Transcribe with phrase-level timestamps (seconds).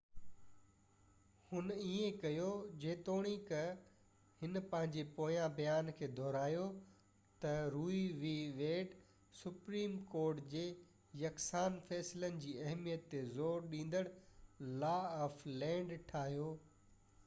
[1.49, 2.45] هن ائين ڪيو
[2.85, 3.51] جيتوڻيڪ
[4.43, 6.63] هن پنهنجي پوئين بيان کي دهرايو
[7.45, 8.95] ته Roe v Wade
[9.41, 10.65] supreme court جي
[11.25, 14.03] يڪسان فيصلن جي اهميت تي زور ڏيندڙ
[14.85, 14.97] لا
[15.29, 16.49] آف لينڊ ٺاهيو